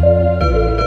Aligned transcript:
Música 0.00 0.77